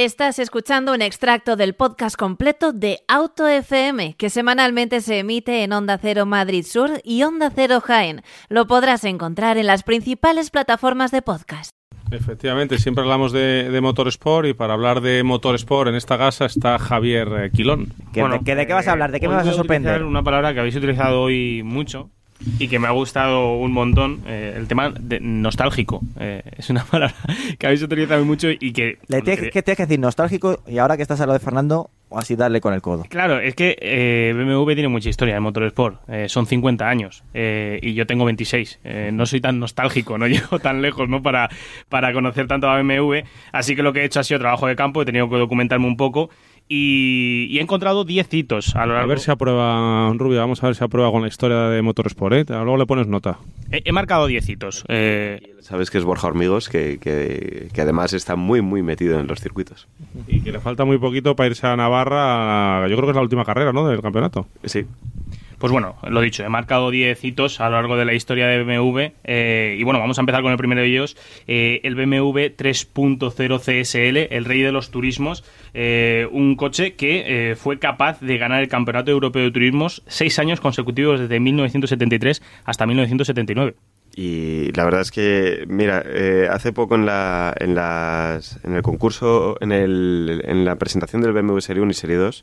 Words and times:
Estás 0.00 0.38
escuchando 0.38 0.92
un 0.92 1.00
extracto 1.00 1.56
del 1.56 1.72
podcast 1.74 2.16
completo 2.18 2.74
de 2.74 2.98
Auto 3.08 3.48
FM, 3.48 4.14
que 4.18 4.28
semanalmente 4.28 5.00
se 5.00 5.20
emite 5.20 5.62
en 5.64 5.72
Onda 5.72 5.96
Cero 5.96 6.26
Madrid 6.26 6.66
Sur 6.66 7.00
y 7.02 7.22
Onda 7.22 7.50
Cero 7.50 7.80
Jaén. 7.80 8.20
Lo 8.50 8.66
podrás 8.66 9.04
encontrar 9.04 9.56
en 9.56 9.64
las 9.66 9.84
principales 9.84 10.50
plataformas 10.50 11.12
de 11.12 11.22
podcast. 11.22 11.70
Efectivamente, 12.10 12.76
siempre 12.78 13.04
hablamos 13.04 13.32
de, 13.32 13.70
de 13.70 13.80
Motorsport 13.80 14.46
y 14.46 14.52
para 14.52 14.74
hablar 14.74 15.00
de 15.00 15.22
Motorsport 15.22 15.88
en 15.88 15.94
esta 15.94 16.18
casa 16.18 16.44
está 16.44 16.78
Javier 16.78 17.28
eh, 17.44 17.50
Quilón. 17.50 17.86
¿Qué- 18.12 18.22
de, 18.22 18.40
qué- 18.44 18.54
de 18.54 18.66
qué 18.66 18.74
vas 18.74 18.86
a 18.88 18.92
hablar? 18.92 19.12
¿De 19.12 19.18
qué 19.18 19.28
me 19.28 19.34
vas 19.36 19.48
a 19.48 19.54
sorprender? 19.54 20.02
Una 20.04 20.22
palabra 20.22 20.52
que 20.52 20.60
habéis 20.60 20.76
utilizado 20.76 21.22
hoy 21.22 21.62
mucho 21.64 22.10
y 22.58 22.68
que 22.68 22.78
me 22.78 22.88
ha 22.88 22.92
gustado 22.92 23.56
un 23.56 23.72
montón, 23.72 24.22
eh, 24.26 24.54
el 24.56 24.68
tema 24.68 24.90
de 24.90 25.20
nostálgico. 25.20 26.00
Eh, 26.18 26.42
es 26.56 26.70
una 26.70 26.84
palabra 26.90 27.14
que 27.58 27.66
habéis 27.66 27.82
utilizado 27.82 28.24
mucho 28.24 28.48
y 28.50 28.72
que... 28.72 28.98
Le 29.08 29.22
tienes, 29.22 29.50
que 29.50 29.62
tienes 29.62 29.76
que 29.76 29.86
decir 29.86 30.00
nostálgico 30.00 30.60
y 30.66 30.78
ahora 30.78 30.96
que 30.96 31.02
estás 31.02 31.20
a 31.20 31.26
lo 31.26 31.32
de 31.32 31.38
Fernando, 31.38 31.90
o 32.08 32.18
así 32.18 32.36
darle 32.36 32.60
con 32.60 32.72
el 32.72 32.82
codo. 32.82 33.04
Claro, 33.08 33.40
es 33.40 33.54
que 33.54 33.76
eh, 33.80 34.32
BMW 34.34 34.72
tiene 34.74 34.88
mucha 34.88 35.08
historia 35.08 35.34
de 35.34 35.40
motorsport. 35.40 36.08
Eh, 36.08 36.28
son 36.28 36.46
50 36.46 36.88
años 36.88 37.24
eh, 37.34 37.80
y 37.82 37.94
yo 37.94 38.06
tengo 38.06 38.24
26. 38.24 38.80
Eh, 38.84 39.10
no 39.12 39.26
soy 39.26 39.40
tan 39.40 39.58
nostálgico, 39.58 40.16
no 40.18 40.26
llego 40.28 40.58
tan 40.58 40.82
lejos 40.82 41.08
¿no? 41.08 41.22
para, 41.22 41.48
para 41.88 42.12
conocer 42.12 42.46
tanto 42.46 42.68
a 42.68 42.80
BMW. 42.80 43.20
Así 43.52 43.74
que 43.74 43.82
lo 43.82 43.92
que 43.92 44.00
he 44.00 44.04
hecho 44.04 44.20
ha 44.20 44.24
sido 44.24 44.40
trabajo 44.40 44.66
de 44.66 44.76
campo, 44.76 45.02
he 45.02 45.04
tenido 45.04 45.28
que 45.28 45.36
documentarme 45.36 45.86
un 45.86 45.96
poco 45.96 46.30
y, 46.68 47.46
y 47.50 47.58
he 47.58 47.62
encontrado 47.62 48.04
10 48.04 48.32
hitos 48.34 48.74
a 48.76 48.86
lo 48.86 48.92
A 48.92 48.96
largo. 48.96 49.08
ver 49.10 49.20
si 49.20 49.30
aprueba, 49.30 50.12
Rubio, 50.14 50.38
vamos 50.40 50.62
a 50.62 50.66
ver 50.66 50.74
si 50.76 50.82
aprueba 50.84 51.10
con 51.12 51.22
la 51.22 51.28
historia 51.28 51.56
de 51.68 51.80
Motorsport, 51.82 52.34
¿eh? 52.34 52.44
Luego 52.48 52.76
le 52.76 52.86
pones 52.86 53.06
nota. 53.06 53.38
He, 53.70 53.82
he 53.84 53.92
marcado 53.92 54.26
10 54.26 54.48
hitos. 54.48 54.84
Eh, 54.88 55.54
Sabes 55.60 55.90
que 55.90 55.98
es 55.98 56.04
Borja 56.04 56.28
Hormigos, 56.28 56.68
que, 56.68 56.98
que- 56.98 57.68
que 57.72 57.80
además 57.80 58.12
está 58.12 58.36
muy, 58.36 58.62
muy 58.62 58.82
metido 58.82 59.18
en 59.18 59.26
los 59.26 59.40
circuitos. 59.40 59.86
Y 60.28 60.40
que 60.40 60.52
le 60.52 60.60
falta 60.60 60.84
muy 60.84 60.98
poquito 60.98 61.34
para 61.36 61.48
irse 61.48 61.66
a 61.66 61.76
Navarra, 61.76 62.86
yo 62.88 62.94
creo 62.96 63.06
que 63.06 63.10
es 63.10 63.16
la 63.16 63.22
última 63.22 63.44
carrera, 63.44 63.72
¿no?, 63.72 63.86
del 63.88 64.00
campeonato. 64.02 64.46
Sí. 64.64 64.84
Pues 65.58 65.72
bueno, 65.72 65.96
lo 66.02 66.20
dicho, 66.20 66.44
he 66.44 66.48
marcado 66.50 66.90
10 66.90 67.24
hitos 67.24 67.60
a 67.60 67.70
lo 67.70 67.76
largo 67.76 67.96
de 67.96 68.04
la 68.04 68.12
historia 68.12 68.46
de 68.46 68.62
BMW. 68.62 69.12
eh, 69.24 69.76
y 69.78 69.82
bueno, 69.84 69.98
vamos 70.00 70.18
a 70.18 70.20
empezar 70.20 70.42
con 70.42 70.52
el 70.52 70.58
primero 70.58 70.82
de 70.82 70.86
ellos, 70.88 71.16
eh, 71.46 71.80
el 71.82 71.94
BMW 71.94 72.50
3.0 72.56 73.58
CSL, 73.58 74.34
el 74.34 74.44
rey 74.44 74.60
de 74.60 74.72
los 74.72 74.90
turismos. 74.90 75.44
eh, 75.72 76.26
un 76.30 76.56
coche 76.56 76.94
que 76.94 77.50
eh, 77.52 77.56
fue 77.56 77.78
capaz 77.78 78.20
de 78.20 78.36
ganar 78.38 78.62
el 78.62 78.68
Campeonato 78.68 79.10
Europeo 79.10 79.44
de 79.44 79.50
Turismos 79.50 80.02
seis 80.06 80.38
años 80.38 80.60
consecutivos 80.60 81.20
desde 81.20 81.40
1973 81.40 82.42
hasta 82.64 82.86
1979. 82.86 83.74
Y 84.14 84.72
la 84.72 84.84
verdad 84.84 85.02
es 85.02 85.10
que, 85.10 85.64
mira, 85.68 86.02
eh, 86.06 86.48
hace 86.50 86.72
poco 86.72 86.94
en, 86.94 87.04
la, 87.04 87.54
en, 87.60 87.74
las, 87.74 88.58
en 88.64 88.74
el 88.74 88.80
concurso, 88.82 89.58
en, 89.60 89.72
el, 89.72 90.42
en 90.46 90.64
la 90.64 90.76
presentación 90.76 91.20
del 91.20 91.32
BMW 91.32 91.58
Serie 91.60 91.82
1 91.82 91.90
y 91.90 91.94
Serie 91.94 92.16
2, 92.16 92.42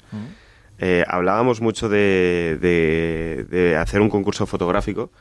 eh, 0.80 1.04
hablábamos 1.08 1.62
mucho 1.62 1.90
de, 1.90 2.58
de- 2.60 3.78
hacer 3.78 4.02
un 4.02 4.10
concurso 4.10 4.46
fotográfico 4.46 5.12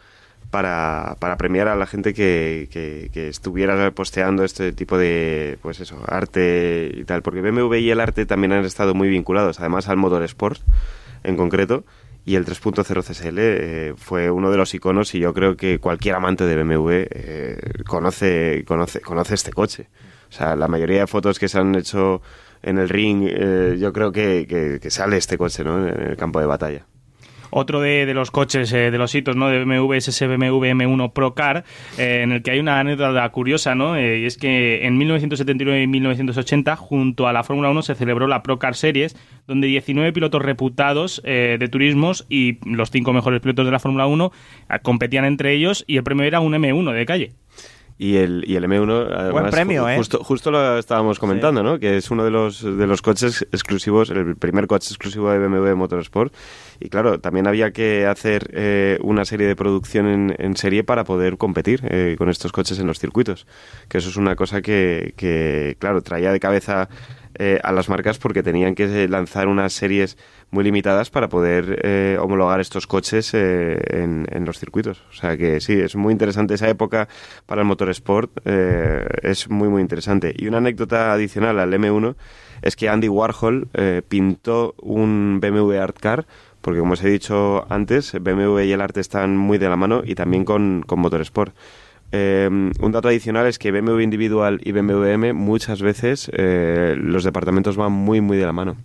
para, 0.50 1.16
premiar 1.38 1.68
a 1.68 1.76
la 1.76 1.86
gente 1.86 2.12
que, 2.12 2.68
estuviera 3.14 3.90
posteando 3.92 4.44
este 4.44 4.72
tipo 4.72 4.98
de 4.98 5.58
pues 5.62 5.80
eso, 5.80 6.02
arte 6.06 6.92
y 6.94 7.04
tal, 7.04 7.22
porque 7.22 7.40
BMW 7.40 7.76
y 7.76 7.90
el 7.90 8.00
arte 8.00 8.26
también 8.26 8.52
han 8.52 8.64
estado 8.64 8.94
muy 8.94 9.08
vinculados, 9.08 9.60
además 9.60 9.88
al 9.88 9.96
motorsport 9.96 10.60
en 11.24 11.36
concreto, 11.36 11.84
y 12.24 12.36
el 12.36 12.44
3.0 12.44 13.02
CSL 13.02 13.38
eh, 13.38 13.94
fue 13.96 14.30
uno 14.30 14.50
de 14.50 14.56
los 14.56 14.72
iconos 14.74 15.14
y 15.14 15.18
yo 15.20 15.34
creo 15.34 15.56
que 15.56 15.78
cualquier 15.78 16.14
amante 16.14 16.44
de 16.44 16.62
BMW 16.62 16.90
eh, 17.10 17.58
conoce, 17.86 18.64
conoce, 18.66 19.00
conoce 19.00 19.34
este 19.34 19.52
coche. 19.52 19.88
O 20.28 20.32
sea, 20.32 20.54
la 20.56 20.68
mayoría 20.68 21.00
de 21.00 21.06
fotos 21.06 21.38
que 21.38 21.48
se 21.48 21.58
han 21.58 21.74
hecho 21.74 22.22
en 22.62 22.78
el 22.78 22.88
ring, 22.88 23.28
eh, 23.28 23.76
yo 23.78 23.92
creo 23.92 24.12
que, 24.12 24.80
sale 24.88 25.16
este 25.16 25.38
coche 25.38 25.64
¿no? 25.64 25.86
en 25.86 26.10
el 26.10 26.16
campo 26.16 26.40
de 26.40 26.46
batalla. 26.46 26.86
Otro 27.54 27.82
de, 27.82 28.06
de 28.06 28.14
los 28.14 28.30
coches, 28.30 28.72
eh, 28.72 28.90
de 28.90 28.96
los 28.96 29.14
hitos 29.14 29.36
¿no? 29.36 29.48
de 29.48 29.62
BMW 29.62 29.92
es 29.92 30.08
ese 30.08 30.26
BMW 30.26 30.64
M1 30.64 31.12
Pro 31.12 31.34
Car, 31.34 31.64
eh, 31.98 32.22
en 32.22 32.32
el 32.32 32.42
que 32.42 32.52
hay 32.52 32.58
una 32.58 32.80
anécdota 32.80 33.28
curiosa, 33.28 33.74
¿no? 33.74 33.94
Eh, 33.94 34.20
y 34.20 34.24
es 34.24 34.38
que 34.38 34.86
en 34.86 34.96
1979 34.96 35.82
y 35.82 35.86
1980, 35.86 36.76
junto 36.76 37.28
a 37.28 37.34
la 37.34 37.44
Fórmula 37.44 37.68
1, 37.68 37.82
se 37.82 37.94
celebró 37.94 38.26
la 38.26 38.42
Pro 38.42 38.58
Car 38.58 38.74
Series, 38.74 39.16
donde 39.46 39.66
19 39.66 40.14
pilotos 40.14 40.40
reputados 40.40 41.20
de 41.22 41.68
turismos 41.70 42.24
y 42.30 42.58
los 42.66 42.90
cinco 42.90 43.12
mejores 43.12 43.42
pilotos 43.42 43.66
de 43.66 43.72
la 43.72 43.78
Fórmula 43.78 44.06
1 44.06 44.32
eh, 44.70 44.78
competían 44.80 45.26
entre 45.26 45.52
ellos 45.52 45.84
y 45.86 45.98
el 45.98 46.04
premio 46.04 46.24
era 46.24 46.40
un 46.40 46.54
M1 46.54 46.90
de 46.94 47.04
calle. 47.04 47.32
Y 48.02 48.16
el, 48.16 48.42
y 48.48 48.56
el 48.56 48.64
M1, 48.64 49.14
además, 49.14 49.30
Buen 49.30 49.50
premio, 49.50 49.88
¿eh? 49.88 49.96
justo, 49.96 50.24
justo 50.24 50.50
lo 50.50 50.76
estábamos 50.76 51.20
comentando, 51.20 51.62
¿no? 51.62 51.78
Que 51.78 51.98
es 51.98 52.10
uno 52.10 52.24
de 52.24 52.32
los, 52.32 52.60
de 52.60 52.88
los 52.88 53.00
coches 53.00 53.46
exclusivos, 53.52 54.10
el 54.10 54.34
primer 54.34 54.66
coche 54.66 54.88
exclusivo 54.88 55.30
de 55.30 55.38
BMW 55.38 55.76
Motorsport. 55.76 56.34
Y 56.80 56.88
claro, 56.88 57.20
también 57.20 57.46
había 57.46 57.70
que 57.70 58.06
hacer 58.06 58.50
eh, 58.54 58.98
una 59.02 59.24
serie 59.24 59.46
de 59.46 59.54
producción 59.54 60.08
en, 60.08 60.34
en 60.36 60.56
serie 60.56 60.82
para 60.82 61.04
poder 61.04 61.36
competir 61.36 61.80
eh, 61.84 62.16
con 62.18 62.28
estos 62.28 62.50
coches 62.50 62.80
en 62.80 62.88
los 62.88 62.98
circuitos. 62.98 63.46
Que 63.88 63.98
eso 63.98 64.08
es 64.08 64.16
una 64.16 64.34
cosa 64.34 64.62
que, 64.62 65.14
que, 65.16 65.76
claro, 65.78 66.02
traía 66.02 66.32
de 66.32 66.40
cabeza 66.40 66.88
eh, 67.44 67.58
a 67.64 67.72
las 67.72 67.88
marcas 67.88 68.18
porque 68.18 68.44
tenían 68.44 68.76
que 68.76 69.08
lanzar 69.08 69.48
unas 69.48 69.72
series 69.72 70.16
muy 70.52 70.62
limitadas 70.62 71.10
para 71.10 71.28
poder 71.28 71.80
eh, 71.82 72.16
homologar 72.20 72.60
estos 72.60 72.86
coches 72.86 73.34
eh, 73.34 73.80
en, 73.90 74.44
los 74.44 74.60
circuitos. 74.60 75.02
O 75.10 75.12
sea 75.12 75.36
que 75.36 75.60
sí, 75.60 75.72
es 75.72 75.96
muy 75.96 76.12
interesante 76.12 76.54
esa 76.54 76.68
época 76.68 77.08
para 77.46 77.62
el 77.62 77.66
motorsport, 77.66 78.30
eh, 78.44 79.04
es 79.22 79.50
muy 79.50 79.68
muy 79.68 79.82
interesante. 79.82 80.32
Y 80.36 80.46
una 80.46 80.58
anécdota 80.58 81.12
adicional 81.12 81.58
al 81.58 81.72
M1 81.72 82.14
es 82.60 82.76
que 82.76 82.88
Andy 82.88 83.08
Warhol 83.08 83.66
eh, 83.74 84.02
pintó 84.06 84.76
un 84.80 85.40
BMW 85.40 85.80
Art 85.80 85.98
Car 85.98 86.26
porque 86.60 86.78
como 86.78 86.92
os 86.92 87.02
he 87.02 87.10
dicho 87.10 87.66
antes, 87.68 88.12
BMW 88.12 88.60
y 88.60 88.72
el 88.72 88.80
arte 88.80 89.00
están 89.00 89.36
muy 89.36 89.58
de 89.58 89.68
la 89.68 89.74
mano 89.74 90.02
y 90.04 90.14
también 90.14 90.44
con, 90.44 90.84
con 90.86 91.00
motorsport. 91.00 91.56
Eh, 92.12 92.48
un 92.50 92.92
dato 92.92 93.08
adicional 93.08 93.46
es 93.46 93.58
que 93.58 93.72
BMW 93.72 94.00
individual 94.00 94.60
y 94.62 94.72
BMW 94.72 95.04
M 95.06 95.32
muchas 95.32 95.80
veces 95.80 96.30
eh, 96.34 96.94
los 96.96 97.24
departamentos 97.24 97.76
van 97.76 97.92
muy 97.92 98.20
muy 98.20 98.36
de 98.36 98.46
la 98.46 98.52
mano. 98.52 98.76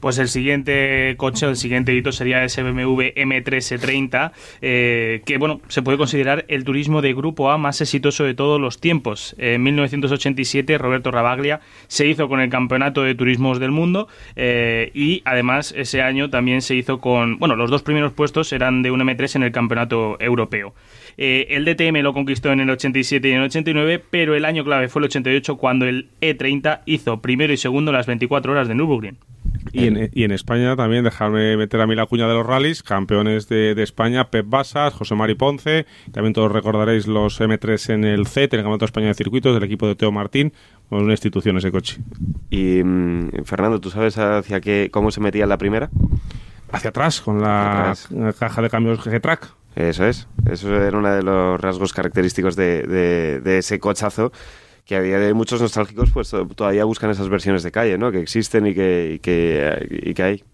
Pues 0.00 0.18
el 0.18 0.28
siguiente 0.28 1.14
coche, 1.18 1.46
el 1.46 1.56
siguiente 1.56 1.94
hito 1.94 2.10
sería 2.10 2.42
ese 2.42 2.62
BMW 2.62 3.12
M330, 3.14 4.32
eh, 4.62 5.22
que 5.26 5.36
bueno, 5.36 5.60
se 5.68 5.82
puede 5.82 5.98
considerar 5.98 6.46
el 6.48 6.64
turismo 6.64 7.02
de 7.02 7.12
grupo 7.12 7.50
A 7.50 7.58
más 7.58 7.80
exitoso 7.82 8.24
de 8.24 8.34
todos 8.34 8.58
los 8.58 8.80
tiempos. 8.80 9.36
En 9.38 9.62
1987 9.62 10.78
Roberto 10.78 11.10
Rabaglia 11.10 11.60
se 11.86 12.06
hizo 12.06 12.28
con 12.28 12.40
el 12.40 12.48
Campeonato 12.48 13.02
de 13.02 13.14
Turismos 13.14 13.60
del 13.60 13.70
Mundo 13.72 14.08
eh, 14.36 14.90
y 14.94 15.20
además 15.26 15.74
ese 15.76 16.00
año 16.00 16.30
también 16.30 16.62
se 16.62 16.74
hizo 16.74 16.98
con, 16.98 17.38
bueno, 17.38 17.54
los 17.56 17.70
dos 17.70 17.82
primeros 17.82 18.12
puestos 18.12 18.52
eran 18.52 18.82
de 18.82 18.90
un 18.90 19.00
M3 19.00 19.36
en 19.36 19.42
el 19.42 19.52
Campeonato 19.52 20.16
Europeo. 20.18 20.74
Eh, 21.18 21.48
el 21.50 21.66
DTM 21.66 22.02
lo 22.02 22.14
conquistó 22.14 22.50
en 22.50 22.60
el 22.60 22.70
87 22.70 23.28
y 23.28 23.32
en 23.32 23.38
el 23.38 23.44
89, 23.44 24.02
pero 24.10 24.34
el 24.34 24.46
año 24.46 24.64
clave 24.64 24.88
fue 24.88 25.00
el 25.00 25.06
88 25.06 25.56
cuando 25.56 25.86
el 25.86 26.08
E30 26.22 26.80
hizo 26.86 27.20
primero 27.20 27.52
y 27.52 27.58
segundo 27.58 27.92
las 27.92 28.06
24 28.06 28.52
horas 28.52 28.68
de 28.68 28.74
Nürburgring. 28.74 29.18
Y 29.72 29.86
en, 29.86 30.10
y 30.12 30.24
en 30.24 30.30
España 30.32 30.74
también, 30.76 31.04
dejarme 31.04 31.56
meter 31.56 31.80
a 31.80 31.86
mí 31.86 31.94
la 31.94 32.06
cuña 32.06 32.26
de 32.26 32.34
los 32.34 32.46
rallies, 32.46 32.82
campeones 32.82 33.48
de, 33.48 33.74
de 33.74 33.82
España, 33.82 34.30
Pep 34.30 34.46
Basas, 34.48 34.94
José 34.94 35.14
Mari 35.14 35.34
Ponce, 35.34 35.86
también 36.12 36.32
todos 36.32 36.50
recordaréis 36.50 37.06
los 37.06 37.40
M3 37.40 37.94
en 37.94 38.04
el 38.04 38.26
CET, 38.26 38.52
en 38.54 38.60
el 38.60 38.64
Campeonato 38.64 38.84
Español 38.86 39.10
de 39.10 39.14
Circuitos, 39.14 39.54
del 39.54 39.62
equipo 39.64 39.86
de 39.86 39.94
Teo 39.96 40.12
Martín, 40.12 40.52
una 40.88 41.12
institución 41.12 41.56
ese 41.58 41.70
coche. 41.70 41.98
Y 42.50 42.82
mm, 42.82 43.44
Fernando, 43.44 43.80
¿tú 43.80 43.90
sabes 43.90 44.16
hacia 44.18 44.60
qué, 44.60 44.88
cómo 44.90 45.10
se 45.10 45.20
metía 45.20 45.42
en 45.44 45.48
la 45.50 45.58
primera? 45.58 45.90
Hacia 46.72 46.90
atrás, 46.90 47.20
con 47.20 47.40
la 47.40 47.90
atrás. 47.92 48.08
caja 48.38 48.62
de 48.62 48.70
cambios 48.70 49.00
G-Track. 49.00 49.54
Eso 49.76 50.04
es, 50.06 50.26
eso 50.50 50.74
era 50.74 50.98
uno 50.98 51.10
de 51.14 51.22
los 51.22 51.60
rasgos 51.60 51.92
característicos 51.92 52.56
de, 52.56 52.82
de- 52.82 53.40
de 53.40 53.58
ese 53.58 53.78
cochazo 53.78 54.32
que 54.90 54.96
a 54.96 55.02
día 55.02 55.20
de 55.20 55.34
muchos 55.34 55.62
nostálgicos 55.62 56.10
pues 56.10 56.30
to- 56.30 56.48
todavía 56.48 56.84
buscan 56.84 57.10
esas 57.10 57.28
versiones 57.28 57.62
de 57.62 57.70
calle, 57.70 57.96
¿no? 57.96 58.10
Que 58.10 58.18
existen 58.18 58.66
y 58.66 58.74
que, 58.74 59.20
que, 59.22 60.00
y 60.02 60.14
que 60.14 60.22
hay. 60.24 60.44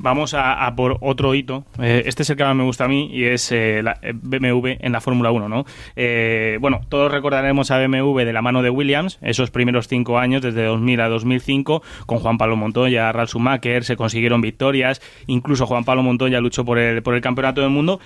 Vamos 0.00 0.32
a, 0.34 0.72
por 0.76 0.98
otro 1.00 1.34
hito. 1.34 1.64
Eh, 1.80 2.02
este 2.06 2.22
es 2.22 2.30
el 2.30 2.36
que 2.36 2.44
más 2.44 2.54
me 2.54 2.62
gusta 2.62 2.84
a 2.84 2.88
mí 2.88 3.10
y 3.12 3.24
es 3.24 3.50
eh, 3.50 3.80
la 3.82 3.98
eh, 4.02 4.12
BMW 4.14 4.74
en 4.78 4.92
la 4.92 5.00
Fórmula 5.00 5.32
1, 5.32 5.48
¿no? 5.48 5.64
bueno, 6.60 6.82
todos 6.88 7.10
recordaremos 7.10 7.70
a 7.72 7.78
BMW 7.78 8.18
de 8.20 8.32
la 8.32 8.40
mano 8.42 8.62
de 8.62 8.70
Williams, 8.70 9.18
esos 9.22 9.50
primeros 9.50 9.88
cinco 9.88 10.18
años, 10.18 10.42
desde 10.42 10.64
2000 10.66 11.00
a 11.00 11.08
2005, 11.08 11.82
con 12.06 12.18
Juan 12.18 12.36
Pablo 12.38 12.56
Montoya, 12.56 13.10
Ralf 13.10 13.30
Schumacher, 13.30 13.82
se 13.84 13.96
consiguieron 13.96 14.40
victorias, 14.40 15.00
incluso 15.26 15.66
Juan 15.66 15.84
Pablo 15.84 16.02
Montoya 16.04 16.40
luchó 16.40 16.64
por 16.64 16.78
el, 16.78 17.02
por 17.02 17.14
el 17.14 17.20
campeonato 17.20 17.60
del 17.62 17.70
mundo, 17.70 17.98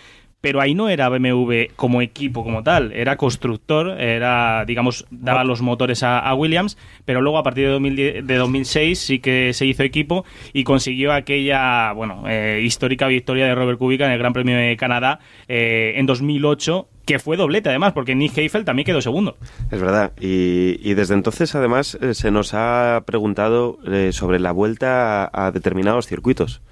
pero 0.43 0.61
ahí 0.61 0.75
no 0.75 0.91
era 0.91 1.09
BMW 1.09 1.73
como 1.77 2.03
equipo 2.03 2.45
como 2.45 2.63
tal, 2.63 2.93
era 2.93 3.17
constructor, 3.17 3.99
era, 3.99 4.65
digamos, 4.67 5.07
daba 5.11 5.45
los 5.45 5.63
motores 5.63 6.03
a, 6.03 6.35
Williams, 6.35 6.77
pero 7.05 7.23
luego 7.23 7.39
a 7.39 7.43
partir 7.43 7.69
de, 7.69 8.23
de 8.23 8.37
2006 8.37 8.99
sí 8.99 9.19
que 9.21 9.53
se 9.55 9.65
hizo 9.67 9.85
equipo 9.85 10.25
y 10.53 10.65
consiguió 10.65 11.13
aquella, 11.13 11.93
bueno, 11.93 12.25
eh, 12.27 12.61
histórica 12.65 13.07
victoria 13.07 13.47
de 13.47 13.55
Robert 13.55 13.79
Kubica 13.79 14.05
en 14.05 14.13
el 14.13 14.19
Gran 14.19 14.33
Premio 14.33 14.57
de 14.57 14.77
Canadá 14.77 15.21
eh, 15.49 15.95
en 15.97 16.07
2008 16.07 16.89
que 17.07 17.19
fue 17.19 17.37
doblete 17.37 17.69
además, 17.69 17.93
porque 17.93 18.15
Nick 18.15 18.39
Heifel 18.39 18.65
también 18.65 18.87
quedó 18.87 19.01
segundo. 19.01 19.37
Es 19.73 19.81
verdad, 19.81 20.13
y, 20.21 20.95
desde 20.95 21.15
entonces 21.15 21.55
además 21.55 21.99
eh, 22.01 22.15
se 22.15 22.31
nos 22.31 22.55
ha 22.55 23.03
preguntado 23.07 23.79
sobre 24.13 24.39
la 24.39 24.53
vuelta 24.53 25.29
a, 25.33 25.51
determinados 25.51 26.07
circuitos. 26.07 26.63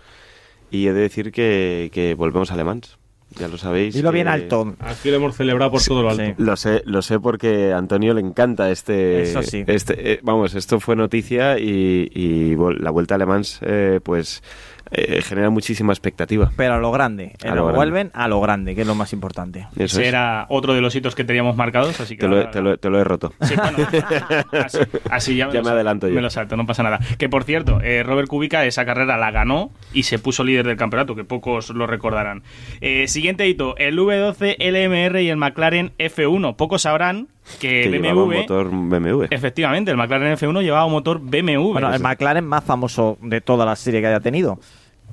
Y 0.70 0.86
he 0.86 0.92
de 0.92 1.00
decir 1.00 1.32
que, 1.32 1.90
que 1.92 2.14
volvemos 2.14 2.52
a 2.52 2.56
Le 2.56 2.62
Mans. 2.62 2.99
Ya 3.38 3.48
lo 3.48 3.56
sabéis. 3.58 3.94
Dilo 3.94 4.10
bien 4.10 4.28
alto. 4.28 4.74
Aquí 4.80 5.10
lo 5.10 5.16
hemos 5.16 5.36
celebrado 5.36 5.70
por 5.70 5.82
todo 5.82 6.02
lo 6.02 6.10
alto. 6.10 6.34
Lo 6.38 6.56
sé, 6.56 6.82
lo 6.84 7.00
sé 7.00 7.20
porque 7.20 7.72
a 7.72 7.78
Antonio 7.78 8.12
le 8.12 8.20
encanta 8.20 8.70
este. 8.70 9.22
Eso 9.22 9.42
sí. 9.42 9.64
Este, 9.66 10.12
eh, 10.14 10.20
vamos, 10.22 10.54
esto 10.54 10.80
fue 10.80 10.96
noticia 10.96 11.58
y, 11.58 12.10
y 12.12 12.56
la 12.80 12.90
vuelta 12.90 13.14
a 13.14 13.18
Le 13.18 13.26
Mans, 13.26 13.60
eh, 13.62 14.00
pues 14.02 14.42
eh, 14.90 15.22
genera 15.22 15.50
muchísima 15.50 15.92
expectativa. 15.92 16.50
Pero 16.56 16.74
a 16.74 16.78
lo 16.78 16.90
grande, 16.90 17.32
a 17.44 17.54
lo 17.54 17.72
vuelven 17.72 18.10
a 18.14 18.28
lo 18.28 18.40
grande, 18.40 18.74
que 18.74 18.82
es 18.82 18.86
lo 18.86 18.94
más 18.94 19.12
importante. 19.12 19.66
Ese 19.76 20.06
era 20.06 20.46
otro 20.48 20.74
de 20.74 20.80
los 20.80 20.94
hitos 20.94 21.14
que 21.14 21.24
teníamos 21.24 21.56
marcados, 21.56 22.00
así 22.00 22.16
que... 22.16 22.20
Te 22.20 22.60
lo, 22.60 22.78
te 22.78 22.90
lo, 22.90 23.00
he 23.00 23.04
roto. 23.04 23.32
Sí, 23.42 23.54
bueno, 23.56 23.78
así, 25.10 25.36
ya, 25.36 25.48
me, 25.48 25.58
adelanto 25.70 26.08
yo. 26.08 26.14
Me 26.14 26.22
lo 26.22 26.30
salto, 26.30 26.56
no 26.56 26.66
pasa 26.66 26.82
nada. 26.82 26.98
Que 27.18 27.28
por 27.28 27.44
cierto, 27.44 27.80
eh, 27.82 28.02
Robert 28.02 28.28
Kubica 28.28 28.64
esa 28.64 28.84
carrera 28.84 29.16
la 29.16 29.30
ganó 29.30 29.70
y 29.92 30.04
se 30.04 30.18
puso 30.18 30.44
líder 30.44 30.66
del 30.66 30.76
campeonato, 30.76 31.14
que 31.14 31.24
pocos 31.24 31.70
lo 31.70 31.86
recordarán. 31.86 32.42
Eh, 32.80 33.08
siguiente 33.08 33.48
hito, 33.48 33.76
el 33.76 33.98
V12 33.98 34.56
LMR 34.58 35.20
y 35.20 35.28
el 35.28 35.36
McLaren 35.36 35.92
F1. 35.98 36.56
Pocos 36.56 36.82
sabrán 36.82 37.28
que, 37.58 37.88
BMW, 37.88 38.40
motor 38.40 38.70
BMW. 38.70 39.24
Efectivamente, 39.30 39.90
el 39.90 39.96
McLaren 39.96 40.36
F1 40.36 40.62
llevaba 40.62 40.84
un 40.84 40.92
motor 40.92 41.20
BMW. 41.20 41.72
Bueno, 41.72 41.92
el 41.92 42.00
McLaren 42.00 42.44
más 42.44 42.64
famoso 42.64 43.18
de 43.22 43.40
toda 43.40 43.64
la 43.64 43.76
serie 43.76 44.00
que 44.00 44.08
haya 44.08 44.20
tenido. 44.20 44.58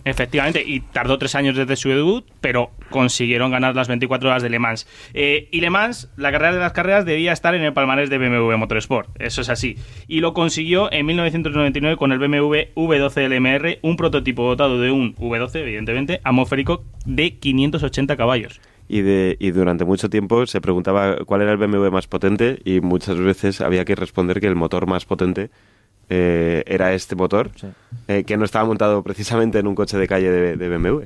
Efectivamente, 0.08 0.64
y 0.66 0.80
tardó 0.80 1.18
tres 1.18 1.36
años 1.36 1.58
desde 1.58 1.76
su 1.76 1.90
debut, 1.90 2.26
pero 2.40 2.72
consiguieron 2.90 3.52
ganar 3.52 3.76
las 3.76 3.90
24 3.90 4.30
horas 4.30 4.42
de 4.42 4.50
Le 4.50 4.58
Mans. 4.58 4.88
Eh, 5.14 5.50
y 5.52 5.60
Le 5.60 5.70
Mans, 5.70 6.10
la 6.16 6.32
carrera 6.32 6.54
de 6.54 6.60
las 6.60 6.72
carreras, 6.72 7.04
debía 7.04 7.34
estar 7.34 7.54
en 7.56 7.62
el 7.62 7.74
palmarés 7.74 8.10
de 8.10 8.18
BMW 8.18 8.56
Motorsport, 8.56 9.10
eso 9.20 9.42
es 9.42 9.50
así. 9.50 9.76
Y 10.08 10.22
lo 10.22 10.34
consiguió 10.34 10.90
en 10.94 11.06
1999 11.08 11.98
con 11.98 12.14
el 12.14 12.20
BMW 12.20 12.72
V12 12.74 13.28
LMR, 13.28 13.80
un 13.82 13.98
prototipo 13.98 14.48
dotado 14.48 14.80
de 14.80 14.92
un 14.92 15.14
V12, 15.16 15.56
evidentemente, 15.60 16.22
atmosférico 16.24 16.86
de 17.06 17.38
580 17.38 18.16
caballos. 18.16 18.62
Y, 18.88 19.02
de, 19.02 19.36
y 19.42 19.52
durante 19.52 19.84
mucho 19.84 20.10
tiempo 20.10 20.46
se 20.46 20.62
preguntaba 20.62 21.18
cuál 21.26 21.42
era 21.42 21.52
el 21.52 21.58
BMW 21.58 21.90
más 21.92 22.08
potente 22.08 22.60
y 22.64 22.80
muchas 22.80 23.18
veces 23.18 23.60
había 23.60 23.84
que 23.84 23.96
responder 23.96 24.40
que 24.40 24.48
el 24.48 24.56
motor 24.56 24.88
más 24.88 25.04
potente 25.04 25.50
eh, 26.10 26.64
era 26.68 26.94
este 26.94 27.16
motor, 27.16 27.52
eh, 28.08 28.24
que 28.24 28.38
no 28.38 28.46
estaba 28.46 28.66
montado 28.66 29.04
precisamente 29.04 29.60
en 29.60 29.68
un 29.68 29.76
coche 29.76 29.98
de 29.98 30.08
calle 30.08 30.32
de 30.32 30.70
BMW 30.70 31.04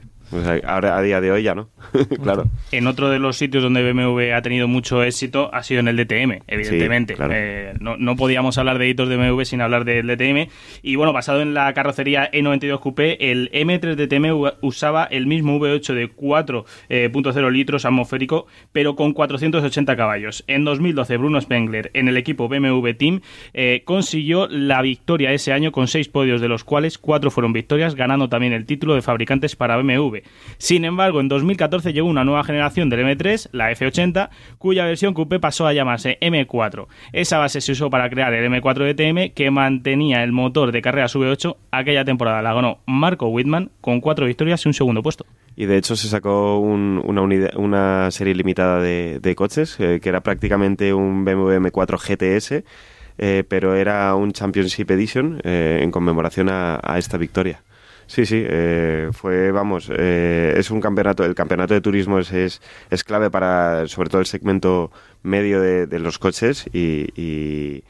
ahora 0.65 0.97
a 0.97 1.01
día 1.01 1.21
de 1.21 1.31
hoy 1.31 1.43
ya 1.43 1.55
no, 1.55 1.69
claro. 2.23 2.45
En 2.71 2.87
otro 2.87 3.09
de 3.09 3.19
los 3.19 3.37
sitios 3.37 3.63
donde 3.63 3.91
BMW 3.91 4.33
ha 4.33 4.41
tenido 4.41 4.67
mucho 4.67 5.03
éxito 5.03 5.49
ha 5.53 5.63
sido 5.63 5.79
en 5.79 5.87
el 5.87 5.97
DTM, 5.97 6.43
evidentemente. 6.47 7.15
Eh, 7.31 7.73
no, 7.79 8.15
podíamos 8.15 8.57
hablar 8.57 8.77
de 8.77 8.89
hitos 8.89 9.09
de 9.09 9.17
BMW 9.17 9.41
sin 9.43 9.61
hablar 9.61 9.85
del 9.85 10.07
DTM. 10.07 10.49
Y 10.81 10.95
bueno, 10.95 11.13
basado 11.13 11.41
en 11.41 11.53
la 11.53 11.73
carrocería 11.73 12.31
E92 12.31 12.79
Coupé, 12.79 13.31
el 13.31 13.51
M3 13.51 13.95
DTM 13.95 14.57
usaba 14.61 15.05
el 15.05 15.27
mismo 15.27 15.59
V8 15.59 15.93
de 15.93 16.15
4.0 16.15 16.65
eh, 16.89 17.51
litros 17.51 17.85
atmosférico, 17.85 18.47
pero 18.71 18.95
con 18.95 19.13
480 19.13 19.95
caballos. 19.95 20.43
En 20.47 20.63
2012, 20.63 21.17
Bruno 21.17 21.41
Spengler, 21.41 21.91
en 21.93 22.07
el 22.07 22.17
equipo 22.17 22.47
BMW 22.47 22.91
Team, 22.97 23.21
eh, 23.53 23.81
consiguió 23.85 24.47
la 24.47 24.81
victoria 24.81 25.31
ese 25.31 25.53
año 25.53 25.71
con 25.71 25.87
seis 25.87 26.07
podios, 26.07 26.41
de 26.41 26.47
los 26.47 26.63
cuales 26.63 26.97
cuatro 26.97 27.31
fueron 27.31 27.53
victorias, 27.53 27.95
ganando 27.95 28.29
también 28.29 28.53
el 28.53 28.65
título 28.65 28.95
de 28.95 29.01
fabricantes 29.01 29.55
para 29.55 29.77
BMW. 29.77 30.20
Sin 30.57 30.85
embargo, 30.85 31.19
en 31.19 31.27
2014 31.27 31.93
llegó 31.93 32.07
una 32.07 32.23
nueva 32.23 32.43
generación 32.43 32.89
del 32.89 33.05
M3, 33.05 33.49
la 33.51 33.71
F80, 33.71 34.29
cuya 34.57 34.85
versión 34.85 35.13
coupé 35.13 35.39
pasó 35.39 35.67
a 35.67 35.73
llamarse 35.73 36.17
M4. 36.21 36.87
Esa 37.13 37.37
base 37.37 37.61
se 37.61 37.71
usó 37.71 37.89
para 37.89 38.09
crear 38.09 38.33
el 38.33 38.51
M4 38.51 38.93
DTM 38.93 39.33
que 39.33 39.51
mantenía 39.51 40.23
el 40.23 40.31
motor 40.31 40.71
de 40.71 40.81
carrera 40.81 41.07
V8. 41.07 41.55
Aquella 41.71 42.05
temporada 42.05 42.41
la 42.41 42.53
ganó 42.53 42.79
Marco 42.85 43.27
Whitman 43.27 43.71
con 43.81 44.01
cuatro 44.01 44.25
victorias 44.25 44.65
y 44.65 44.69
un 44.69 44.73
segundo 44.73 45.01
puesto. 45.01 45.25
Y 45.55 45.65
de 45.65 45.77
hecho 45.77 45.95
se 45.95 46.07
sacó 46.07 46.59
una, 46.59 48.11
serie 48.11 48.35
limitada 48.35 48.81
de, 48.81 49.33
coches, 49.35 49.77
eh, 49.79 49.99
que 50.01 50.09
era 50.09 50.21
prácticamente 50.21 50.93
un 50.93 51.25
BMW 51.25 51.57
M4 51.57 51.97
GTS, 51.97 52.63
eh, 53.17 53.43
pero 53.47 53.75
era 53.75 54.15
un 54.15 54.31
Championship 54.31 54.89
Edition 54.91 55.41
eh, 55.43 55.79
en 55.81 55.91
conmemoración 55.91 56.49
a 56.49 56.95
esta 56.97 57.17
victoria. 57.17 57.63
Sí, 58.11 58.25
sí, 58.25 58.43
eh, 58.45 59.07
fue, 59.13 59.51
vamos, 59.51 59.89
eh, 59.89 60.53
es 60.57 60.69
un 60.69 60.81
campeonato, 60.81 61.23
el 61.23 61.33
campeonato 61.33 61.73
de 61.73 61.79
turismo 61.79 62.19
es, 62.19 62.59
es, 62.89 63.03
clave 63.05 63.31
para, 63.31 63.87
sobre 63.87 64.09
todo 64.09 64.19
el 64.19 64.27
segmento 64.27 64.91
medio 65.23 65.61
de, 65.61 65.87
los 65.97 66.19
coches 66.19 66.65
y, 66.73 67.07
y, 67.15 67.85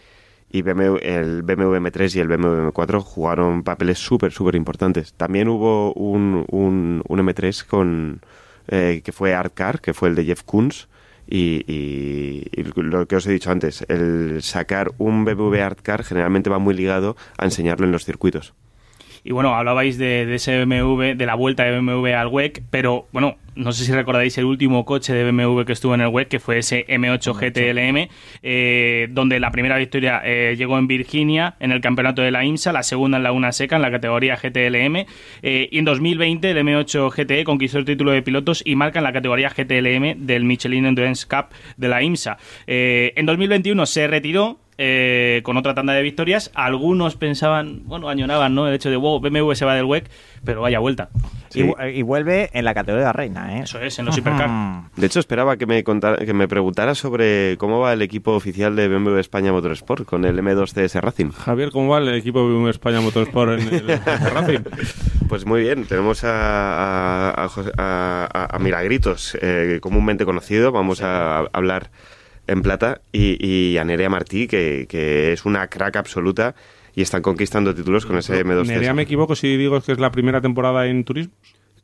el 0.51 1.41
BMW 1.41 1.75
M3 1.75 2.15
y 2.15 2.19
el 2.19 2.27
BMW 2.27 2.69
M4 2.69 3.01
jugaron 3.01 3.63
papeles 3.63 3.97
súper, 3.97 4.31
súper 4.31 4.53
importantes. 4.53 5.13
También 5.13 5.47
hubo 5.47 5.91
un, 5.94 6.45
un, 6.51 7.01
M3 7.03 7.65
con, 7.65 8.21
eh, 8.67 9.01
que 9.03 9.12
fue 9.12 9.33
Art 9.33 9.56
Car, 9.56 9.81
que 9.81 9.95
fue 9.95 10.09
el 10.09 10.15
de 10.15 10.25
Jeff 10.25 10.44
Koons, 10.44 10.88
y, 11.27 11.63
y, 11.65 12.63
lo 12.75 13.07
que 13.07 13.15
os 13.15 13.25
he 13.25 13.31
dicho 13.31 13.50
antes, 13.50 13.83
el 13.88 14.44
sacar 14.44 14.91
un 15.00 15.25
BMW 15.25 15.63
Art 15.63 15.81
Car 15.81 16.03
generalmente 16.03 16.51
va 16.51 16.59
muy 16.59 16.75
ligado 16.75 17.15
a 17.39 17.45
enseñarlo 17.45 17.88
en 17.88 17.91
los 17.91 18.06
circuitos. 18.06 18.53
Y 19.23 19.31
bueno, 19.31 19.56
hablabais 19.56 19.97
de, 19.97 20.33
ese 20.33 20.65
BMW, 20.65 21.15
de 21.15 21.25
la 21.25 21.35
vuelta 21.35 21.63
de 21.63 21.79
BMW 21.79 22.07
al 22.15 22.27
WEC, 22.27 22.63
pero 22.71 23.07
bueno, 23.12 23.38
no 23.53 23.71
sé 23.73 23.85
si 23.85 23.91
recordáis 23.91 24.38
el 24.38 24.45
último 24.45 24.85
coche 24.85 25.13
de 25.13 25.29
BMW 25.29 25.63
que 25.63 25.73
estuvo 25.73 25.94
en 25.94 26.01
el 26.01 26.07
WEC, 26.07 26.27
que 26.27 26.39
fue 26.39 26.57
ese 26.57 26.88
M8 26.88 27.33
GTLM, 27.35 28.09
eh, 28.41 29.07
donde 29.12 29.39
la 29.39 29.51
primera 29.51 29.77
victoria 29.77 30.21
eh, 30.23 30.56
llegó 30.57 30.79
en 30.79 30.88
Virginia, 30.88 31.56
en 31.59 31.71
el 31.71 31.81
campeonato 31.81 32.21
de 32.21 32.31
la 32.31 32.45
IMSA, 32.45 32.71
la 32.71 32.81
segunda 32.81 33.17
en 33.17 33.24
la 33.24 33.31
Una 33.31 33.51
Seca, 33.51 33.75
en 33.75 33.81
la 33.81 33.91
categoría 33.91 34.38
GTLM, 34.38 35.05
eh, 35.43 35.69
y 35.72 35.77
en 35.77 35.86
2020 35.86 36.50
el 36.50 36.57
M8 36.57 37.12
GTE 37.12 37.43
conquistó 37.43 37.77
el 37.77 37.86
título 37.86 38.12
de 38.12 38.22
pilotos 38.24 38.63
y 38.65 38.75
marca 38.75 39.00
en 39.00 39.03
la 39.03 39.13
categoría 39.13 39.50
GTLM 39.50 40.25
del 40.25 40.46
Michelin 40.46 40.86
Endurance 40.86 41.27
Cup 41.27 41.53
de 41.77 41.88
la 41.89 42.01
IMSA. 42.01 42.38
en 42.65 43.25
2021 43.25 43.86
se 43.86 44.07
retiró, 44.07 44.61
eh, 44.78 45.42
con 45.44 45.58
otra 45.58 45.74
tanda 45.74 45.94
de 45.94 46.01
victorias. 46.01 46.51
Algunos 46.54 47.16
pensaban, 47.16 47.82
bueno, 47.86 48.10
añoraban, 48.10 48.56
¿no? 48.56 48.68
El 48.68 48.74
hecho 48.74 48.90
de, 48.90 48.96
wow, 48.96 49.20
BMW 49.20 49.54
se 49.54 49.66
va 49.66 49.75
del 49.75 49.86
WEC, 49.86 50.10
pero 50.44 50.62
vaya 50.62 50.80
vuelta. 50.80 51.10
Y, 51.54 52.01
vuelve 52.01 52.50
en 52.54 52.63
la 52.63 52.74
categoría 52.74 53.12
reina, 53.12 53.58
¿eh? 53.58 53.63
Eso 53.63 53.80
es, 53.80 54.00
en 54.00 54.06
los 54.06 54.16
Supercar. 54.16 54.50
De 54.96 55.06
hecho, 55.06 55.20
esperaba 55.20 55.58
que 55.58 55.66
me, 55.66 55.84
contara, 55.84 56.25
que 56.25 56.34
me 56.34 56.48
preguntara 56.48 56.96
sobre 56.96 57.58
cómo 57.58 57.80
va 57.80 57.94
el 57.94 58.01
equipo 58.01 58.32
oficial 58.32 58.75
de 58.75 58.88
BMW 58.88 59.18
España 59.18 59.51
Motorsport 59.51 60.06
con 60.06 60.24
el 60.24 60.40
M2 60.40 60.72
CS 60.74 60.96
Racing. 61.01 61.32
Javier, 61.32 61.72
¿cómo 61.72 61.90
va 61.90 61.98
el 61.98 62.13
equipo 62.13 62.40
de 62.48 62.54
BMW 62.54 62.70
España 62.70 63.01
Motorsport 63.01 63.60
en 63.60 63.74
el 63.74 63.88
Racing? 64.34 64.60
Pues 65.28 65.46
muy 65.46 65.62
bien, 65.62 65.86
tenemos 65.86 66.24
a, 66.24 67.48
a, 67.78 68.60
Milagritos, 68.60 69.38
eh, 69.42 69.80
comúnmente 69.82 70.25
conocido. 70.25 70.72
Vamos 70.72 71.01
a 71.01 71.40
hablar 71.51 71.90
en 72.51 72.62
plata 72.62 73.01
y, 73.12 73.46
y 73.46 73.77
a 73.77 73.84
Nerea 73.84 74.10
Martí, 74.10 74.48
que, 74.48 74.86
que 74.89 75.31
es 75.34 75.46
una 75.46 75.67
crack 75.67 75.96
absoluta 75.96 76.53
y 76.93 77.01
están 77.01 77.22
conquistando 77.22 77.74
títulos 77.74 78.05
con 78.05 78.17
ese 78.17 78.46
M2. 78.46 78.67
Nerea 78.67 78.93
me 78.93 79.03
equivoco 79.03 79.36
si 79.36 79.55
digo 79.55 79.81
que 79.81 79.93
es 79.93 80.00
la 80.00 80.12
primera 80.12 80.41
temporada 80.41 80.86
en 80.88 81.03
turismo. 81.03 81.34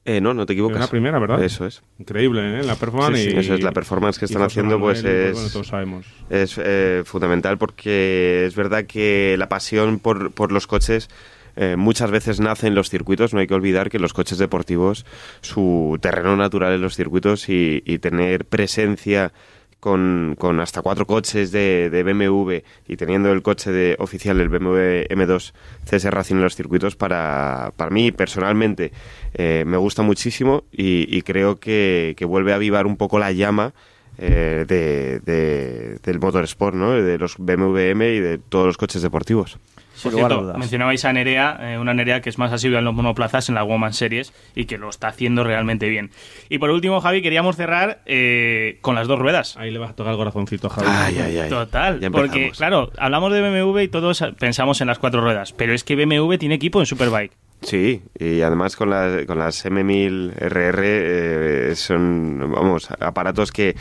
Eh, 0.04 0.22
no, 0.22 0.34
no 0.34 0.46
te 0.46 0.54
equivocas. 0.54 0.78
Es 0.78 0.82
la 0.86 0.90
primera, 0.90 1.20
¿verdad? 1.20 1.44
Eso 1.44 1.66
es. 1.66 1.84
Increíble, 2.00 2.60
¿eh? 2.60 2.64
La 2.64 2.76
performance. 2.76 3.22
Sí, 3.22 3.30
eso 3.36 3.56
es, 3.56 3.62
la 3.62 3.74
performance 3.74 4.18
que 4.18 4.26
están 4.26 4.42
haciendo, 4.42 4.80
pues 4.80 5.04
es. 5.04 5.34
Bueno, 5.34 5.50
todos 5.50 5.68
sabemos. 5.68 6.06
Es 6.30 6.58
eh, 6.64 7.04
fundamental 7.06 7.58
porque 7.58 8.46
es 8.46 8.56
verdad 8.56 8.86
que 8.86 9.36
la 9.38 9.50
pasión 9.50 10.00
por, 10.00 10.32
por 10.32 10.54
los 10.54 10.66
coches. 10.66 11.10
Eh, 11.58 11.76
muchas 11.76 12.12
veces 12.12 12.40
nace 12.40 12.68
en 12.68 12.76
los 12.76 12.90
circuitos, 12.90 13.34
no 13.34 13.40
hay 13.40 13.48
que 13.48 13.56
olvidar 13.56 13.90
que 13.90 13.98
los 13.98 14.14
coches 14.14 14.38
deportivos, 14.38 15.08
su 15.42 15.98
terreno 16.00 16.38
natural 16.38 16.74
en 16.74 16.82
los 16.82 16.96
circuitos 16.96 17.50
y, 17.50 17.82
y 17.84 17.98
tener 17.98 18.46
presencia 18.46 19.34
con, 19.80 20.36
con 20.40 20.60
hasta 20.60 20.82
cuatro 20.82 21.06
coches 21.06 21.52
de, 21.52 21.90
de, 21.90 22.04
BMW 22.04 22.58
y 22.88 22.98
teniendo 22.98 23.32
el 23.32 23.42
coche 23.42 23.72
de, 23.72 23.96
oficial, 24.00 24.40
el 24.40 24.50
BMW 24.50 25.06
M2 25.10 25.54
CS 25.86 26.06
Racing 26.06 26.36
en 26.36 26.44
los 26.44 26.56
circuitos, 26.56 26.96
para, 26.96 27.74
para 27.76 27.92
mí 27.92 28.12
personalmente 28.12 28.92
eh, 29.34 29.64
me 29.68 29.78
gusta 29.78 30.02
muchísimo 30.02 30.64
y, 30.72 31.06
y 31.16 31.22
creo 31.22 31.60
que, 31.60 32.16
que, 32.18 32.26
vuelve 32.26 32.54
a 32.54 32.56
avivar 32.56 32.88
un 32.88 32.98
poco 32.98 33.20
la 33.20 33.32
llama 33.32 33.74
eh, 34.18 34.66
de, 34.68 35.20
de, 35.20 36.00
del 36.04 36.20
motorsport, 36.20 36.76
¿no? 36.76 36.92
de 36.92 37.18
los 37.18 37.38
BMW 37.38 37.78
M 37.78 38.10
y 38.10 38.20
de 38.20 38.38
todos 38.38 38.66
los 38.66 38.78
coches 38.78 39.02
deportivos. 39.02 39.58
Por 40.02 40.14
cierto, 40.14 40.54
mencionabais 40.58 41.04
a 41.06 41.14
Nerea, 41.14 41.58
eh, 41.60 41.78
una 41.80 41.94
Nerea 41.94 42.22
que 42.22 42.30
es 42.30 42.38
más 42.38 42.52
asidua 42.54 42.80
en 42.80 42.86
los 42.86 42.94
monoplazas 42.94 43.50
en 43.50 43.56
la 43.56 43.64
Woman 43.64 43.94
Series 43.94 44.32
y 44.56 44.66
que 44.66 44.78
lo 44.78 44.90
está 44.90 45.08
haciendo 45.08 45.44
realmente 45.44 45.90
bien. 45.90 46.12
Y 46.50 46.60
por 46.60 46.70
último, 46.70 47.02
Javi, 47.02 47.22
queríamos 47.22 47.56
cerrar 47.56 48.02
eh, 48.06 48.78
con 48.82 48.96
las 48.96 49.08
dos 49.08 49.18
ruedas. 49.18 49.58
Ahí 49.58 49.72
le 49.72 49.80
vas 49.80 49.92
a 49.92 49.96
tocar 49.96 50.14
el 50.14 50.18
corazoncito 50.18 50.68
a 50.68 50.70
Javi. 50.70 50.88
Ay, 50.90 51.20
ay, 51.20 51.38
ay. 51.40 51.50
Total, 51.50 52.00
porque 52.12 52.52
claro, 52.52 52.92
hablamos 52.98 53.34
de 53.34 53.42
BMW 53.42 53.80
y 53.80 53.88
todos 53.88 54.24
pensamos 54.40 54.82
en 54.82 54.88
las 54.88 55.00
cuatro 55.00 55.22
ruedas, 55.22 55.54
pero 55.54 55.74
es 55.74 55.84
que 55.84 55.96
BMW 55.96 56.36
tiene 56.36 56.56
equipo 56.56 56.80
en 56.80 56.86
Superbike. 56.86 57.32
Sí, 57.62 58.04
y 58.20 58.42
además 58.42 58.76
con 58.76 58.92
las, 58.92 59.26
con 59.26 59.40
las 59.40 59.66
M1000 59.66 60.34
RR 60.38 60.82
eh, 60.84 61.76
son, 61.76 62.52
vamos, 62.52 62.90
aparatos 63.00 63.52
que 63.52 63.76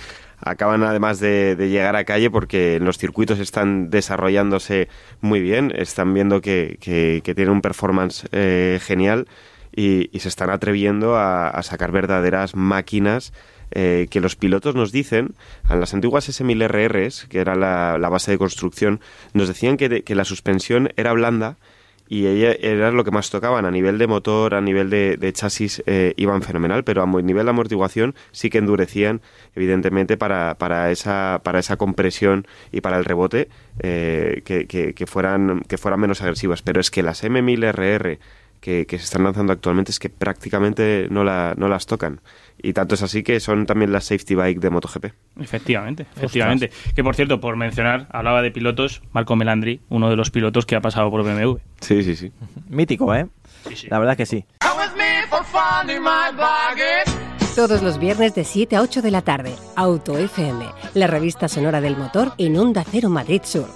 acaban 0.50 0.82
además 0.82 1.20
de, 1.20 1.56
llegar 1.58 1.96
a 1.96 2.04
calle 2.04 2.30
porque 2.30 2.78
los 2.80 2.98
circuitos 2.98 3.38
están 3.38 3.90
desarrollándose 3.90 4.88
muy 5.20 5.40
bien, 5.40 5.72
están 5.74 6.14
viendo 6.14 6.40
que, 6.40 6.78
que, 6.80 7.20
tienen 7.34 7.50
un 7.50 7.62
performance 7.62 8.26
eh, 8.32 8.78
genial 8.82 9.26
y, 9.74 10.08
y, 10.16 10.20
se 10.20 10.28
están 10.28 10.50
atreviendo 10.50 11.16
a, 11.16 11.48
a 11.48 11.62
sacar 11.62 11.92
verdaderas 11.92 12.54
máquinas 12.54 13.32
eh, 13.72 14.06
que 14.10 14.20
los 14.20 14.36
pilotos 14.36 14.76
nos 14.76 14.92
dicen, 14.92 15.34
en 15.68 15.80
las 15.80 15.92
antiguas 15.92 16.28
S1000RRs, 16.28 17.26
que 17.26 17.40
era 17.40 17.56
la, 17.56 18.08
base 18.08 18.30
de 18.30 18.38
construcción, 18.38 19.00
nos 19.34 19.48
decían 19.48 19.76
que, 19.76 20.02
que 20.02 20.14
la 20.14 20.24
suspensión 20.24 20.92
era 20.96 21.12
blanda 21.12 21.56
y 22.08 22.26
ella 22.26 22.52
era 22.52 22.90
lo 22.90 23.04
que 23.04 23.10
más 23.10 23.30
tocaban. 23.30 23.64
A 23.64 23.70
nivel 23.70 23.98
de 23.98 24.06
motor, 24.06 24.54
a 24.54 24.60
nivel 24.60 24.90
de, 24.90 25.32
chasis 25.32 25.82
eh, 25.86 26.14
iban 26.16 26.42
fenomenal, 26.42 26.84
pero 26.84 27.02
a 27.02 27.06
nivel 27.06 27.44
de 27.44 27.50
amortiguación 27.50 28.14
sí 28.32 28.50
que 28.50 28.58
endurecían 28.58 29.20
evidentemente 29.54 30.16
para, 30.16 30.54
para, 30.56 30.90
esa, 30.90 31.40
para 31.42 31.58
esa 31.58 31.76
compresión 31.76 32.46
y 32.72 32.80
para 32.80 32.98
el 32.98 33.04
rebote 33.04 33.48
eh, 33.80 34.42
que, 34.44 34.66
que, 34.66 34.94
que, 34.94 35.06
fueran, 35.06 35.60
que 35.68 35.78
fueran 35.78 36.00
menos 36.00 36.22
agresivas, 36.22 36.62
pero 36.62 36.80
es 36.80 36.90
que 36.90 37.02
las 37.02 37.24
M1000RR 37.24 38.18
que, 38.66 38.84
que, 38.84 38.98
se 38.98 39.04
están 39.04 39.22
lanzando 39.22 39.52
actualmente 39.52 39.92
es 39.92 40.00
que 40.00 40.10
prácticamente 40.10 41.06
no, 41.08 41.22
la, 41.22 41.54
no 41.56 41.68
las 41.68 41.86
tocan. 41.86 42.20
Y 42.60 42.72
tanto 42.72 42.96
es 42.96 43.02
así 43.02 43.22
que 43.22 43.38
son 43.38 43.64
también 43.64 43.92
las 43.92 44.06
safety 44.06 44.34
bike 44.34 44.58
de 44.58 44.70
MotoGP. 44.70 45.04
Efectivamente, 45.40 46.06
efectivamente. 46.16 46.66
Ostras. 46.66 46.94
Que 46.94 47.04
por 47.04 47.14
cierto, 47.14 47.38
por 47.38 47.54
mencionar, 47.54 48.08
hablaba 48.10 48.42
de 48.42 48.50
pilotos, 48.50 49.02
Marco 49.12 49.36
Melandri, 49.36 49.82
uno 49.88 50.10
de 50.10 50.16
los 50.16 50.32
pilotos 50.32 50.66
que 50.66 50.74
ha 50.74 50.80
pasado 50.80 51.08
por 51.12 51.22
BMW. 51.22 51.58
Sí, 51.80 52.02
sí, 52.02 52.16
sí. 52.16 52.32
Mítico, 52.68 53.14
¿eh? 53.14 53.28
Sí, 53.68 53.76
sí. 53.76 53.86
La 53.88 54.00
verdad 54.00 54.16
que 54.16 54.26
sí. 54.26 54.44
Todos 57.54 57.82
los 57.82 57.98
viernes 58.00 58.34
de 58.34 58.42
7 58.42 58.74
a 58.74 58.82
8 58.82 59.00
de 59.00 59.10
la 59.12 59.22
tarde, 59.22 59.54
Auto 59.76 60.18
FM, 60.18 60.66
la 60.94 61.06
revista 61.06 61.46
sonora 61.46 61.80
del 61.80 61.96
motor 61.96 62.32
en 62.36 62.56
Onda 62.56 62.84
Cero 62.90 63.10
Madrid 63.10 63.42
Sur. 63.44 63.68